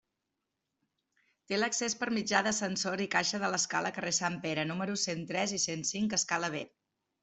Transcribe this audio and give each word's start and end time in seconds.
Té 1.51 1.59
l'accés 1.59 1.97
per 1.99 2.09
mitjà 2.19 2.41
d'ascensor 2.49 3.05
i 3.07 3.09
caixa 3.19 3.43
de 3.45 3.53
l'escala 3.55 3.95
carrer 4.01 4.17
Sant 4.23 4.43
Pere, 4.49 4.69
números 4.75 5.09
cent 5.11 5.27
tres 5.35 5.59
i 5.61 5.65
cent 5.71 5.91
cinc 5.95 6.21
–escala 6.23 6.57
B–. 6.61 6.69